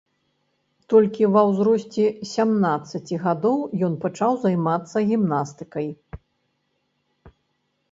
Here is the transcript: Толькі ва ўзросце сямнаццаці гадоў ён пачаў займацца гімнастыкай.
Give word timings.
Толькі 0.93 1.27
ва 1.35 1.41
ўзросце 1.49 2.05
сямнаццаці 2.31 3.15
гадоў 3.27 3.59
ён 3.89 3.93
пачаў 4.07 4.41
займацца 4.47 4.97
гімнастыкай. 5.13 5.87